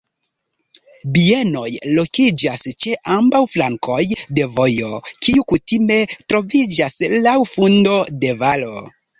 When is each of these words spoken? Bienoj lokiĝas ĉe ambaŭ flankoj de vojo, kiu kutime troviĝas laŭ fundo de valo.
Bienoj 1.17 1.65
lokiĝas 1.97 2.63
ĉe 2.85 2.95
ambaŭ 3.17 3.41
flankoj 3.57 3.99
de 4.39 4.47
vojo, 4.57 5.03
kiu 5.27 5.47
kutime 5.53 6.01
troviĝas 6.15 6.99
laŭ 7.29 7.37
fundo 7.55 8.01
de 8.25 8.37
valo. 8.45 8.75